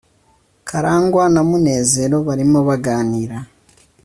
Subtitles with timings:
[0.69, 3.37] Karangwa na Munezero barimo baganira